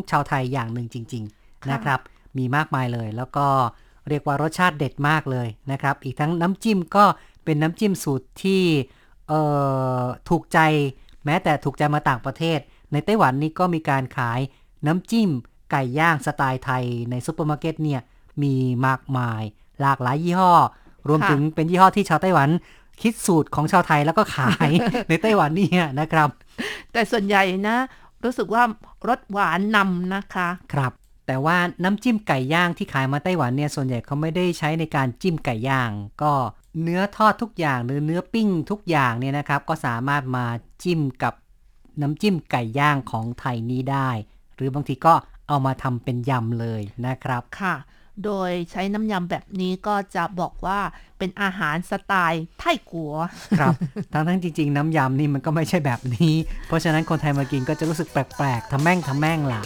[0.09, 1.99] ชาวไทยอย่างหนึ่งจริงๆค่ะนะครับ
[2.37, 3.47] มีมากมายเลย แล้วก็
[4.09, 7.05] เรียกว่ารสชาติเด็ดมากเลยนะครับ อีกทั้งน้ำจิ้มก็
[7.45, 8.63] เป็นน้ำจิ้มสูตรที่
[9.27, 9.41] เอ่
[9.99, 10.59] อถูกใจ
[11.25, 12.59] แม้แต่ถูกใจมาต่างประเทศ
[12.93, 14.39] ในไต้หวันนี่ก็มีการขาย
[14.87, 15.29] น้ำจิ้ม
[15.71, 18.01] ไก่ย่างสไตล์ไทยในซุปเปอร์มาร์เก็ตเนี่ย
[18.43, 18.55] มี
[18.87, 19.41] มากมาย
[19.81, 20.53] หลากหลายยี่ห้อ
[21.07, 22.49] รวมถึงเป็นยี่ห้อที่ชาวไต้หวัน
[23.01, 24.69] คิดสูตรของชาวไทยแล้วก็ขาย
[25.09, 26.29] ในไต้หวันนี่นะครับ
[26.91, 27.77] แต่ส่วนใหญ่นะ
[28.23, 28.63] รู้สึกว่า
[29.07, 30.91] รสหวานนำนะคะ ครับ
[31.27, 35.91] แต่ว่าน้ำจิ้มไก่ย่างที่ขายมาไต้หวันเนี่ยส่วนใหญ่เขาไม่ได้ใช้ในการจิ้มไก่ย่าง
[36.23, 36.33] ก็
[36.81, 40.45] เนื้อทอดทุกอย่างหรือเนื้อปิ้งทุกอย่างเนี่ยนะครับ ก็สามารถมา
[40.83, 41.33] จิ้มกับ
[42.01, 44.09] น้ำจิ้มไก่ย่างของไทยนี้ได้
[44.55, 45.13] หรือบางทีก็
[45.47, 47.75] เอามาทำเป็นยำเลยนะครับค่ะ
[48.23, 50.79] โดยใช้น้ำยำแบบนี้ก็จะบอกว่า
[51.17, 53.15] เป็นอาหารสไตล์ไทยกัว
[53.59, 53.73] ครับ
[54.13, 56.35] ทั้งทั้งๆจริง ๆ น้ำยำนี่มันก็ไม่ใช่แบบนี้
[56.67, 59.61] เพราะฉะนั้นคนไทยมากินก็จะรู้สึกแปลกๆทำแม่งทำแม่งล่ะ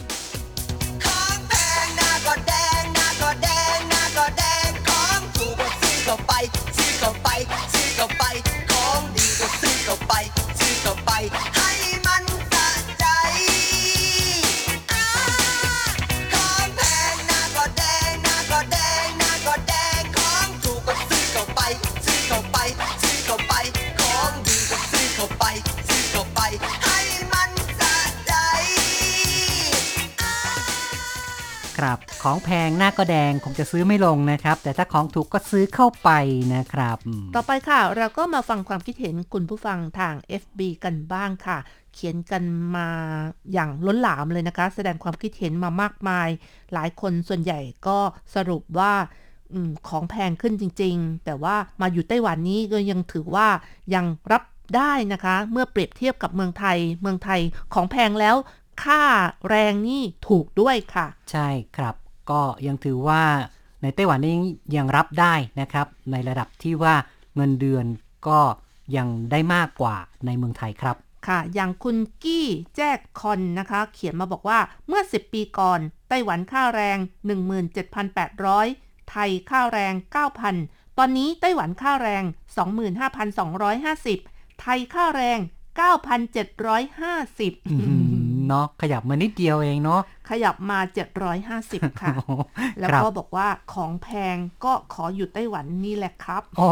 [32.30, 36.10] ของแพงหน้าก็แดงคงจะซื้อไม่ลงนะครับ แต่ถ้าของถูกก็ซื้อเข้าไป
[36.54, 41.58] นะครับอืมต่อไปค่ะ เราก็มาฟังความคิดเห็นคุณผู้ฟังทาง FB กันบ้างค่ะ
[41.94, 42.44] เขียนกัน
[42.76, 42.88] มา
[43.52, 46.28] อย่างล้นหลามเลยนะคะ แสดงความคิดเห็นมามากมาย
[46.72, 47.98] หลายคนส่วนใหญ่ก็
[48.34, 48.92] สรุปว่า
[49.52, 53.48] อมของแพงขึ้นจริง ๆ แต่ว่ามาอยู่ไต้หวันนี้ก็ยังถือว่า
[53.94, 54.42] ยังรับ
[54.76, 57.40] ได้นะคะ เมื่อเปรียบเทียบกับเมืองไทย เมืองไทย
[57.74, 58.36] ของแพงแล้ว
[58.84, 59.02] ค่า
[59.48, 61.94] แรงนี่ถูกด้วยค่ะ ใช่ครับ
[62.30, 63.22] ก็ยังถือว่า
[63.82, 64.36] ในไต้หวันนี่
[64.76, 66.94] ยังรับได้นะครับ ในระดับที่ว่า
[67.36, 67.86] เงินเดือน
[68.28, 68.40] ก็
[68.96, 76.98] ยังได้มากกว่าในเมืองไทยครับค่ะอย่างคุณกี้แจ้คอนนะคะ เขียนมาบอกว่าเมื่อ 10 ปีก่อน ไต้หวันค่าแรง
[77.84, 79.94] 17,800 ไทยค่าแรง
[80.46, 82.22] 9,000 ตอนนี้ไต้หวันค่าแรง
[83.02, 85.38] 25,250 ไทยค่าแรง
[85.78, 88.07] 9,750อืม
[88.48, 90.78] เนาะขยับมานิดเดียวเองเนาะขยับมา
[91.38, 92.32] 750 ค่ะโอ้โห
[92.78, 96.68] แล้วครับก็บอกว่าของแพงก็ขออยู่ไต้หวันนี่แหละครับโอ้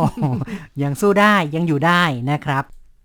[0.82, 2.64] ยังสู้ได้ยังอยู่ได้นะครับ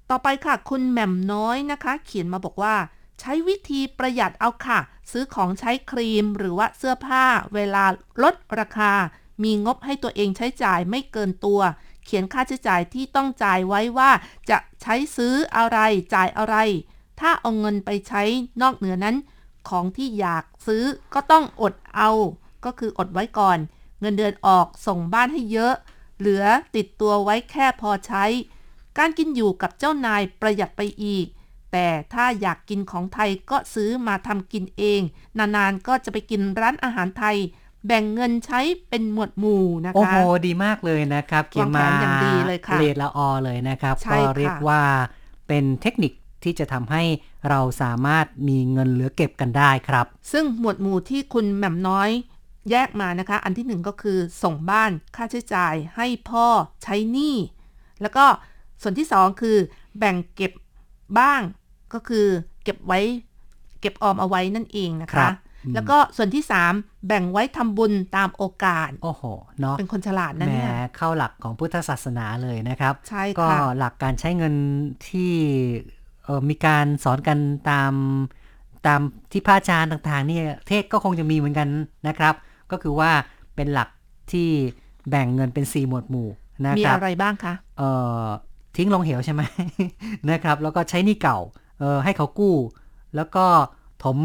[0.10, 2.76] ต่อไปค่ะ คุณแหม่มน้อยนะคะ เขียนมาบอกว่า
[3.20, 4.80] ใช้วิธีประหยัดเอาค่ะ
[5.12, 7.84] ซื้อของใช้ครีมหรือว่าเสื้อผ้า เวลา
[8.24, 8.94] ลดราคา
[9.44, 11.62] มีงบให้ตัวเองใช้จ่ายไม่เกินตัว
[12.06, 14.12] เขียนค่าใช้จ่ายที่ต้องจ่ายไว้ว่า
[14.50, 15.78] จะใช้ซื้ออะไร
[16.14, 16.56] จ่ายอะไร
[17.22, 18.24] ถ้าเอาเงินไปใช้
[18.62, 19.16] นอกเหนือนั้น
[19.70, 22.10] ของที่อยากซื้อก็ต้องอดเอา
[22.66, 23.58] ก็คืออดไว้ก่อน
[24.02, 25.74] เงินเดือนออกส่งบ้านให้เยอะ
[26.20, 26.44] เหลือ
[26.76, 28.26] ติดตัวไว้แค่พอใช้
[28.98, 31.26] การกินอยู่กับเจ้านายประหยัดไปอีก
[31.72, 35.02] แต่ถ้าอยากกินของไทยก็ซื้อมาทำกินเอง
[35.38, 37.38] นานๆก็จะไปกินร้านอาหารไทย
[37.88, 44.82] แบ่งเงินใช้เป็นหมวดหมู่นะคะ โอ้โห ดีมากเลยนะครับ เขียนมาวางแผนอย่างดีเลยค่ะเลดละออเลยนะครับใช่ก็ค่ะเรียกว่า
[45.48, 46.12] เป็นเทคนิค
[46.44, 47.04] ที่จะทำให้
[47.50, 52.10] เราสามารถมีเงินเหลือเก็บกันได้ครับ ซึ่งหมวดหมู่ที่คุณแหม่มน้อย
[52.72, 56.48] แยกมานะคะ อันที่หนึ่งก็คือส่งบ้านค่าใช้จ่ายให้พ่อ
[56.84, 57.36] ใช้หนี้
[58.02, 58.26] แล้วก็
[58.82, 59.58] ส่วนที่สองคือ
[59.98, 60.52] แบ่งเก็บ
[61.20, 61.42] บ้าง
[61.94, 62.26] ก็คือ
[62.64, 63.00] เก็บไว้
[63.82, 65.34] เก็บออมเอาไว้นั่นเองนะครัคะบ
[65.66, 69.24] อืมแล้วก็ส่วนที่3แบ่งไว้ทำบุญตามโอกาส โอ้โห
[69.60, 74.54] เนาะเป็นคนฉลาดนะแหมเนี่ย เข้าหลักของพุทธศาสนาเลยนะครับ ใช่ก็ค่ะหลักการใช้เงิน
[75.08, 75.34] ที่
[75.80, 76.01] เอ่อ
[76.50, 77.38] มีการสอนกัน
[77.70, 77.94] ตาม
[78.88, 81.68] ตามที่พระอาจารย์ต่างๆเนี่ยเทศก็คงจะมีเหมือนกัน
[82.08, 82.34] นะครับ
[82.72, 83.12] ก็คือว่า
[83.56, 83.90] เป็นหลัก
[84.32, 84.50] ที่
[85.10, 86.30] แบ่งเงินเป็น 4 หมวดหมู่
[86.64, 87.90] นะมีครับอะไรบ้างคะเอ่
[88.22, 88.26] อ
[88.78, 89.42] ทิ้งลงเหวใช่ไหม
[90.32, 91.38] นะครับ แล้วก็ใช้หนี้เก่า
[91.80, 92.56] เออให้เขากู้
[93.16, 93.46] แล้วก็
[94.04, 94.18] ถม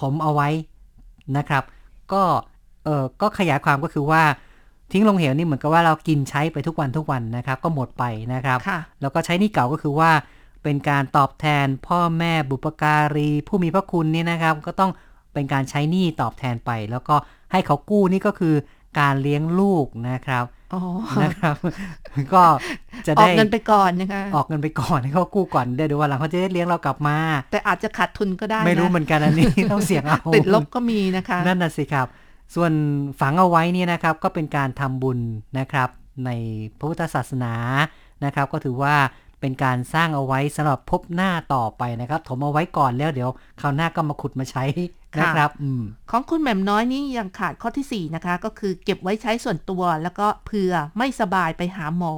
[0.00, 0.48] ถมเอาไว้
[1.36, 1.64] นะครับ
[2.12, 2.22] ก็
[2.84, 4.22] เออก็ขยายความก็คือว่า
[4.92, 10.10] ทิ้งลงเหวนี่เหมือนกับว่าเรากินใช้ไปทุกวันทุกวันนะครับ ก็หมดไปนะครับค่ะแล้วก็ใช้หนี้เก่าก็คือว่า
[10.64, 14.90] เป็นการตอบแทนพ่อแม่บุปการี ผู้มีพระคุณนี่นะครับ ก็ต้อง
[15.32, 17.16] เป็นการใช้หนี้ตอบแทนไป แล้วก็
[17.52, 18.54] ให้เขากู้นี่ก็คือ
[19.00, 20.82] การเลี้ยงลูกนะครับอ๋อ
[21.22, 21.56] นะครับ
[22.34, 22.44] ก็
[23.06, 27.16] จะออได้กเงินไปก่อนนะคะออกเงินไปก่อนให้เขากู้ก่อนเดี๋ยวดูวันหลังเขาจะได้เลี้ยงเรากลับมา
[27.50, 32.06] แต่อาจจะขาดทุนก็ได้นะไม่รู้เหมือนกันอันนี้ต้องเสี่ยงเอาติดลบก็มีนะคะ นั่นน่ะสิครับ
[32.54, 32.72] ส่วน
[33.20, 35.18] ฝังเอาไว้เนี่ยนะครับ ก็เป็นการทำบุญ
[35.58, 35.88] นะครับ
[36.26, 36.30] ใน
[36.78, 37.54] พระพุทธศาสนา
[38.24, 38.94] นะครับ ก็ถือว่า
[39.44, 43.30] เป็นการสร้างเอาไว้สำหรับพบหน้าต่อไปนะครับ ถมเอาไว้ก่อนแล้วเดี๋ยว
[43.60, 44.64] คราวหน้าก็มาขุดมาใช้
[45.20, 52.14] นะครับอืมของคุณแหม่มน้อยนี่ยังขาดข้อที่ 4 นะคะ ก็คือเก็บไว้ใช้ส่วนตัว แล้วก็เผื่อไม่สบายไปหาหมอ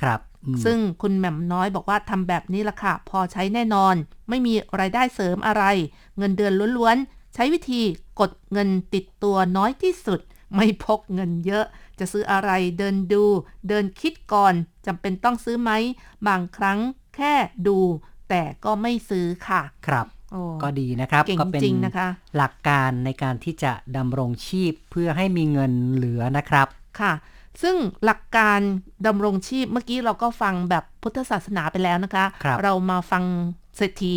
[0.00, 3.94] ครับอืมซึ่งคุณแหม่มน้อยบอกว่าทำแบบนี้ละค่ะ พอใช้แน่นอน
[4.28, 5.64] ไม่มีรายได้เสริมอะไร
[6.18, 7.82] เงินเดือนล้วนๆ ใช้วิธี
[8.20, 10.20] กดเงินติดตัวน้อยที่สุด
[10.56, 11.64] ไม่พกเงินเยอะ
[11.98, 13.24] จะซื้ออะไรเดินดู
[13.68, 14.54] เดินคิดก่อน
[14.86, 15.70] จำเป็นต้องซื้อไหม
[16.28, 16.78] บางครั้ง
[17.16, 17.34] แค่
[17.66, 17.78] ดู
[18.28, 26.66] แต่ก็ไม่ซื้อค่ะ ครับโอ้ก็ดีนะครับเก่งก็เป็นจริงนะคะหลักการในการที่จะดำรงชีพเพื่อให้มีเงินเหลือนะครับ
[27.00, 27.12] ค่ะ
[27.62, 28.60] ซึ่งหลักการ
[29.06, 33.24] ดำรงชีพเมื่อกี้เราก็ฟังแบบพุทธศาสนาไปแล้วนะคะครับเรามาฟัง
[33.76, 34.16] เศรษฐี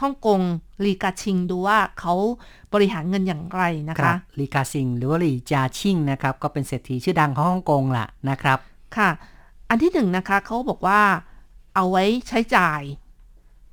[0.00, 0.40] ฮ่องกง
[0.84, 2.14] ลีกาชิงดูว่าเขา
[2.74, 8.58] บริหารเงินอย่างไรนะครัคะบลีกาซิง หรือว่าลีจาชิงนะครับก็เป็นเศรษฐีชื่อดังของฮ่องกงล่ะนะครับ
[8.96, 9.10] ค่ะ
[9.68, 11.00] อันที่หนึ่งนะคะเขาบอกว่า
[11.74, 12.82] เอาไว้ใช้จ่าย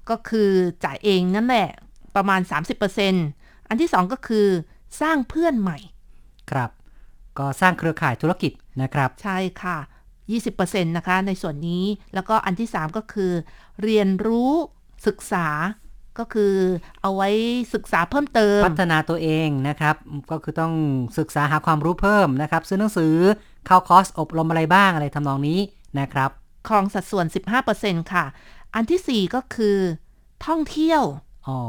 [0.10, 0.50] ก็คือ
[0.84, 1.70] จ่ายเองนั่นแหละ
[2.16, 2.42] ประมาณ
[3.06, 4.48] 30%อันที่สองก็คือ
[5.02, 5.78] สร้างเพื่อนใหม่
[6.52, 6.70] ครับ
[7.38, 9.78] ก็สร้างเครือข่ายธุรกิจนะครับ ใช่ค่ะ
[10.32, 13.32] 20%นะคะในส่วนนี้แล้วก็อันที่ 3 ก็คือ
[13.84, 14.52] เรียนรู้
[15.08, 15.48] ศึกษา
[16.19, 16.54] ก็คือ
[17.02, 17.30] เอาไว้
[17.74, 19.95] ศึกษาเพิ่มเติม พัฒนาตัวเองนะครับ
[20.32, 20.74] ก็คือต้อง
[21.19, 23.15] ศึกษาหาความรู้เพิ่มนะครับ ซื้อหนังสือ
[23.65, 25.60] เข้าคอร์สอบรมอะไรบ้างอะไรทำนองนี้
[26.00, 26.30] นะครับ
[26.67, 27.26] ครองสัดส่วน
[27.69, 28.26] 15%ค่ะ
[28.74, 29.78] อันทีสี่4 ก็คือ
[30.45, 31.02] ท่องเที่ยว
[31.47, 31.60] อ๋อ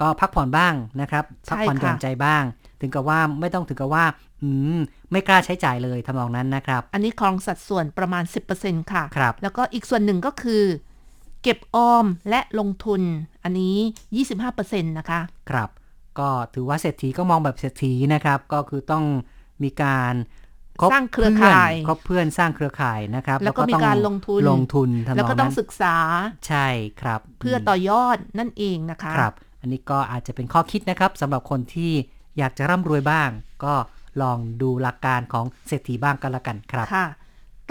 [0.00, 2.42] ก็พักผ่อนบ้างนะครับใช่พัผ่อนหย่อนค่ะใจบ้าง
[2.80, 4.04] ถึงกับว่าไม่ต้องถึงกับว่า
[4.42, 4.78] อืม
[5.10, 8.24] ไม่กล้าใช้จ่ายเลยทำนองนั้นนะครับ อันนี้ครองสัดส่วนประมาณ
[8.58, 10.64] 10%ค่ะครับแล้วก็อีกส่วนหนึ่งก็คือ
[11.42, 13.02] เก็บออมและลงทุน
[13.44, 13.76] อันนี้
[14.38, 15.68] 25%นะคะ ครับ
[16.18, 19.04] ก็ถือว่าเศรษฐีก็มองแบบเศรษฐีนะครับ ก็คือต้อง
[19.62, 20.14] มีการ
[20.80, 25.96] คบสร้างเครือข่ายเพื่อนคบเพื่อนสร้างเครือข่ายนะครับ แล้วก็มีการลงทุนลงทุนทำนองนั้นแล้วก็ต้องศึกษา
[26.46, 26.66] ใช่
[27.00, 31.92] ครับ เพื่อต่อยอดนั่นเองนะคะครับ อันนี้ก็อาจจะเป็นข้อคิดนะครับสำหรับคนที่
[32.38, 33.30] อยากจะร่ำรวยบ้าง
[33.64, 33.74] ก็
[34.22, 37.06] ลองดูหลักการของเศรษฐีบ้างกันละกันครับค่ะ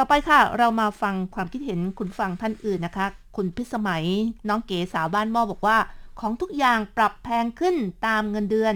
[0.01, 4.05] ต่อไปค่ะ เรามาฟังความคิดเห็นคุณฟังท่านอื่นนะคะ คุณพิสมัย
[4.47, 5.77] น้องเก๋สาวบ้านหม้อบอกว่า
[6.19, 8.75] ของทุกอย่างปรับแพงขึ้นตามเงินเดือน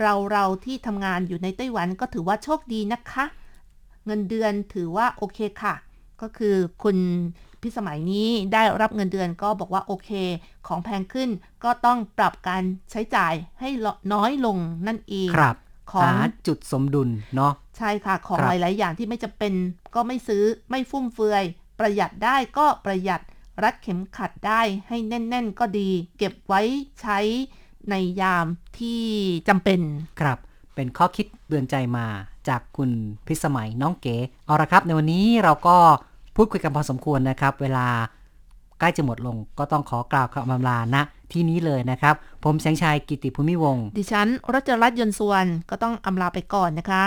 [0.00, 3.24] เราเราที่ทำงานอยู่ในไต้หวันก็ถือว่าโชคดีนะคะ
[4.06, 5.74] เงินเดือนถือว่าโอเคค่ะ
[6.20, 6.98] ก็คือคุณ
[7.62, 10.10] พิสมัยนี้ได้รับเงินเดือนก็บอกว่าโอเค
[10.66, 11.30] ของแพงขึ้น
[11.64, 13.68] ก็ต้องปรับการใช้จ่ายให้
[14.12, 14.56] น้อยลง
[14.86, 15.56] นั่นเองครับ
[15.92, 19.52] ของหาจุดสมดุลเนาะใช่ค่ะของครับหลาย ๆ อย่างที่ไม่จำเป็น
[19.94, 21.44] ก็ไม่ซื้อไม่ฟุ่มเฟือย
[21.78, 23.20] ประหยัดได้ก็ประหยัด
[23.62, 26.60] รัดเข็มขัดได้ให้แน่น ๆ ก็ดี เก็บไว้
[27.00, 27.18] ใช้
[27.90, 28.46] ในยาม
[28.78, 29.02] ที่
[29.48, 29.80] จำเป็น
[30.20, 30.38] ครับ
[30.74, 32.06] เป็นข้อคิดเตือนใจมา
[32.48, 32.90] จากคุณ
[33.26, 35.76] พิสมัยน้องเก๋เอาละครับ ในวันนี้เราก็
[36.36, 37.86] พูดคุยกันพอสมควรนะครับ เวลา
[38.78, 40.96] ใกล้จะหมดลงก็ต้องขอกล่าวคำอำลาณ
[41.34, 42.14] ที่นี้เลยนะครับ
[42.44, 47.04] ผมแสงชัยกิติภูมิวงศ์ดิฉันรัชรัตน์ยนต์สุวรรณก็ต้องอำลาไปก่อนนะคะ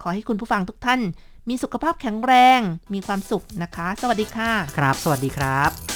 [0.00, 1.00] ขอให้คุณผู้ฟังทุกท่าน
[1.48, 2.60] มีสุขภาพแข็งแรง
[2.94, 5.95] มีความสุขนะคะ สวัสดีค่ะ ครับ สวัสดีครับใส่จ